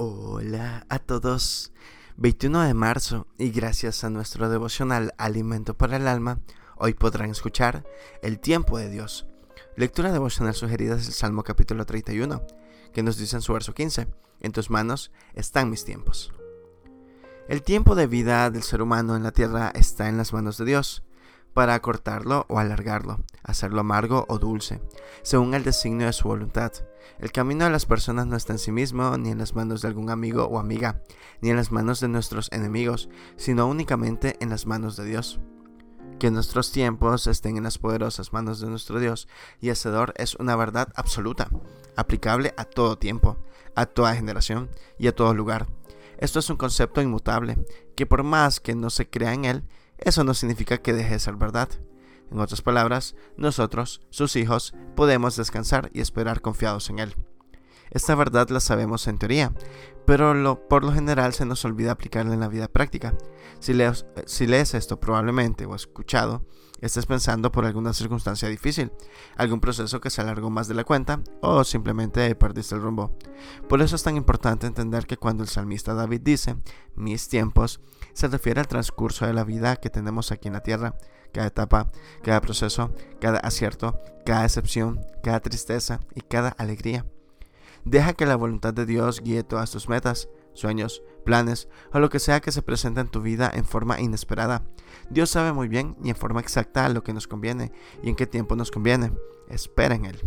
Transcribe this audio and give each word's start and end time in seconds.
Hola 0.00 0.86
a 0.88 1.00
todos. 1.00 1.72
21 2.18 2.60
de 2.60 2.72
marzo 2.72 3.26
y 3.36 3.50
gracias 3.50 4.04
a 4.04 4.10
nuestro 4.10 4.48
devocional 4.48 5.12
Alimento 5.18 5.76
para 5.76 5.96
el 5.96 6.06
Alma, 6.06 6.38
hoy 6.76 6.94
podrán 6.94 7.30
escuchar 7.30 7.84
El 8.22 8.38
tiempo 8.38 8.78
de 8.78 8.90
Dios. 8.90 9.26
Lectura 9.76 10.12
devocional 10.12 10.54
sugerida 10.54 10.94
es 10.94 11.08
el 11.08 11.14
Salmo 11.14 11.42
capítulo 11.42 11.84
31, 11.84 12.46
que 12.92 13.02
nos 13.02 13.16
dice 13.16 13.34
en 13.34 13.42
su 13.42 13.52
verso 13.52 13.74
15, 13.74 14.06
En 14.38 14.52
tus 14.52 14.70
manos 14.70 15.10
están 15.34 15.68
mis 15.68 15.84
tiempos. 15.84 16.32
El 17.48 17.64
tiempo 17.64 17.96
de 17.96 18.06
vida 18.06 18.50
del 18.50 18.62
ser 18.62 18.82
humano 18.82 19.16
en 19.16 19.24
la 19.24 19.32
tierra 19.32 19.72
está 19.74 20.08
en 20.08 20.16
las 20.16 20.32
manos 20.32 20.58
de 20.58 20.64
Dios 20.64 21.02
para 21.54 21.74
acortarlo 21.74 22.46
o 22.48 22.58
alargarlo, 22.58 23.18
hacerlo 23.42 23.80
amargo 23.80 24.24
o 24.28 24.38
dulce, 24.38 24.80
según 25.22 25.54
el 25.54 25.64
designio 25.64 26.06
de 26.06 26.12
su 26.12 26.28
voluntad. 26.28 26.72
El 27.18 27.32
camino 27.32 27.64
de 27.64 27.70
las 27.70 27.86
personas 27.86 28.26
no 28.26 28.36
está 28.36 28.52
en 28.52 28.58
sí 28.58 28.70
mismo, 28.70 29.16
ni 29.18 29.30
en 29.30 29.38
las 29.38 29.54
manos 29.54 29.82
de 29.82 29.88
algún 29.88 30.10
amigo 30.10 30.44
o 30.44 30.58
amiga, 30.58 31.02
ni 31.40 31.50
en 31.50 31.56
las 31.56 31.72
manos 31.72 32.00
de 32.00 32.08
nuestros 32.08 32.48
enemigos, 32.52 33.08
sino 33.36 33.66
únicamente 33.66 34.36
en 34.40 34.50
las 34.50 34.66
manos 34.66 34.96
de 34.96 35.04
Dios. 35.04 35.40
Que 36.18 36.30
nuestros 36.30 36.72
tiempos 36.72 37.26
estén 37.26 37.56
en 37.56 37.64
las 37.64 37.78
poderosas 37.78 38.32
manos 38.32 38.60
de 38.60 38.68
nuestro 38.68 38.98
Dios 38.98 39.28
y 39.60 39.70
Hacedor 39.70 40.14
es 40.16 40.34
una 40.36 40.56
verdad 40.56 40.88
absoluta, 40.96 41.48
aplicable 41.96 42.54
a 42.56 42.64
todo 42.64 42.98
tiempo, 42.98 43.36
a 43.74 43.86
toda 43.86 44.14
generación 44.14 44.70
y 44.98 45.06
a 45.06 45.14
todo 45.14 45.34
lugar. 45.34 45.66
Esto 46.18 46.40
es 46.40 46.50
un 46.50 46.56
concepto 46.56 47.00
inmutable, 47.00 47.56
que 47.96 48.06
por 48.06 48.24
más 48.24 48.58
que 48.58 48.74
no 48.74 48.90
se 48.90 49.08
crea 49.08 49.32
en 49.32 49.44
él, 49.44 49.64
eso 49.98 50.24
no 50.24 50.34
significa 50.34 50.78
que 50.78 50.92
deje 50.92 51.14
de 51.14 51.18
ser 51.18 51.36
verdad. 51.36 51.68
En 52.30 52.40
otras 52.40 52.62
palabras, 52.62 53.14
nosotros, 53.36 54.00
sus 54.10 54.36
hijos, 54.36 54.74
podemos 54.94 55.36
descansar 55.36 55.90
y 55.92 56.00
esperar 56.00 56.40
confiados 56.40 56.90
en 56.90 56.98
Él. 56.98 57.14
Esta 57.90 58.14
verdad 58.14 58.48
la 58.50 58.60
sabemos 58.60 59.06
en 59.06 59.18
teoría, 59.18 59.52
pero 60.06 60.68
por 60.68 60.84
lo 60.84 60.92
general 60.92 61.34
se 61.34 61.44
nos 61.44 61.64
olvida 61.64 61.92
aplicarla 61.92 62.34
en 62.34 62.40
la 62.40 62.48
vida 62.48 62.68
práctica. 62.68 63.14
Si 63.60 63.72
lees, 63.74 64.06
si 64.26 64.46
lees 64.46 64.74
esto 64.74 65.00
probablemente 65.00 65.66
o 65.66 65.74
escuchado, 65.74 66.44
estés 66.80 67.06
pensando 67.06 67.50
por 67.50 67.64
alguna 67.64 67.92
circunstancia 67.92 68.48
difícil, 68.48 68.92
algún 69.36 69.60
proceso 69.60 70.00
que 70.00 70.10
se 70.10 70.20
alargó 70.20 70.50
más 70.50 70.68
de 70.68 70.74
la 70.74 70.84
cuenta 70.84 71.20
o 71.40 71.64
simplemente 71.64 72.34
perdiste 72.34 72.74
el 72.74 72.82
rumbo. 72.82 73.16
Por 73.68 73.82
eso 73.82 73.96
es 73.96 74.02
tan 74.02 74.16
importante 74.16 74.66
entender 74.66 75.06
que 75.06 75.16
cuando 75.16 75.42
el 75.42 75.48
salmista 75.48 75.94
David 75.94 76.20
dice 76.22 76.56
mis 76.94 77.28
tiempos, 77.28 77.80
se 78.12 78.28
refiere 78.28 78.60
al 78.60 78.68
transcurso 78.68 79.26
de 79.26 79.32
la 79.32 79.44
vida 79.44 79.76
que 79.76 79.90
tenemos 79.90 80.32
aquí 80.32 80.48
en 80.48 80.54
la 80.54 80.62
tierra, 80.62 80.94
cada 81.32 81.48
etapa, 81.48 81.88
cada 82.22 82.40
proceso, 82.40 82.94
cada 83.20 83.38
acierto, 83.40 84.00
cada 84.24 84.44
excepción, 84.44 85.00
cada 85.22 85.40
tristeza 85.40 86.00
y 86.14 86.22
cada 86.22 86.50
alegría. 86.50 87.04
Deja 87.88 88.12
que 88.12 88.26
la 88.26 88.36
voluntad 88.36 88.74
de 88.74 88.84
Dios 88.84 89.22
guíe 89.22 89.42
todas 89.44 89.70
tus 89.70 89.88
metas, 89.88 90.28
sueños, 90.52 91.02
planes 91.24 91.68
o 91.90 92.00
lo 92.00 92.10
que 92.10 92.18
sea 92.18 92.40
que 92.40 92.52
se 92.52 92.60
presente 92.60 93.00
en 93.00 93.08
tu 93.08 93.22
vida 93.22 93.50
en 93.54 93.64
forma 93.64 93.98
inesperada. 93.98 94.62
Dios 95.08 95.30
sabe 95.30 95.54
muy 95.54 95.68
bien 95.68 95.96
y 96.04 96.10
en 96.10 96.16
forma 96.16 96.40
exacta 96.40 96.86
lo 96.90 97.02
que 97.02 97.14
nos 97.14 97.26
conviene 97.26 97.72
y 98.02 98.10
en 98.10 98.14
qué 98.14 98.26
tiempo 98.26 98.56
nos 98.56 98.70
conviene. 98.70 99.12
Espera 99.48 99.94
en 99.94 100.04
Él. 100.04 100.20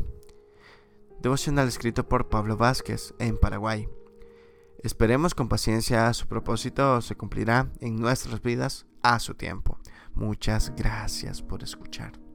Devocional 1.21 1.67
escrito 1.67 2.09
por 2.09 2.29
Pablo 2.29 2.57
Vázquez 2.57 3.13
en 3.19 3.37
Paraguay. 3.37 3.87
Esperemos 4.81 5.35
con 5.35 5.47
paciencia 5.47 6.11
su 6.15 6.25
propósito 6.27 6.99
se 7.01 7.15
cumplirá 7.15 7.71
en 7.79 7.97
nuestras 7.97 8.41
vidas 8.41 8.87
a 9.03 9.19
su 9.19 9.35
tiempo. 9.35 9.77
Muchas 10.15 10.73
gracias 10.75 11.43
por 11.43 11.61
escuchar. 11.61 12.30